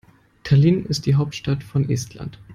Tallinn 0.43 0.87
ist 0.87 1.05
die 1.05 1.13
Hauptstadt 1.13 1.63
von 1.63 1.87
Estland. 1.87 2.39